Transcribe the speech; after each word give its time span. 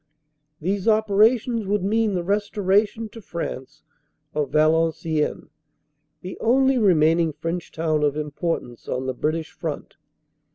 These 0.59 0.87
operations 0.87 1.67
would 1.67 1.83
mean 1.83 2.15
the 2.15 2.23
restoration 2.23 3.07
to 3.09 3.21
France 3.21 3.83
of 4.33 4.49
Valenciennes, 4.49 5.51
the 6.23 6.39
only 6.39 6.79
remaining 6.79 7.33
French 7.33 7.71
town 7.71 8.01
of 8.01 8.17
importance 8.17 8.87
on 8.89 9.05
the 9.05 9.13
British 9.13 9.51
front. 9.51 9.97